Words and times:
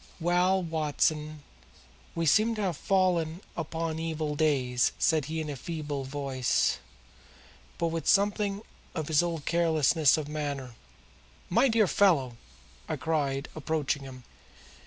"Well, 0.19 0.63
Watson, 0.63 1.43
we 2.15 2.25
seem 2.25 2.55
to 2.55 2.63
have 2.63 2.75
fallen 2.77 3.41
upon 3.55 3.99
evil 3.99 4.33
days," 4.33 4.93
said 4.97 5.25
he 5.25 5.39
in 5.39 5.47
a 5.47 5.55
feeble 5.55 6.05
voice, 6.05 6.79
but 7.77 7.89
with 7.89 8.07
something 8.07 8.63
of 8.95 9.09
his 9.09 9.21
old 9.21 9.45
carelessness 9.45 10.17
of 10.17 10.27
manner. 10.27 10.73
"My 11.51 11.67
dear 11.67 11.85
fellow!" 11.85 12.37
I 12.89 12.95
cried, 12.95 13.47
approaching 13.55 14.01
him. 14.01 14.23